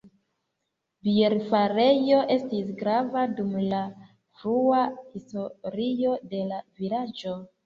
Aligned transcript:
Bierfarejo 1.07 2.21
estis 2.35 2.71
grava 2.79 3.27
dum 3.41 3.53
la 3.75 3.83
frua 4.41 4.81
historio 5.19 6.17
de 6.35 6.43
la 6.55 6.61
vilaĝo. 6.83 7.37